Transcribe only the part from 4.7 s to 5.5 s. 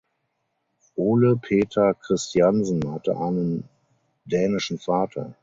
Vater.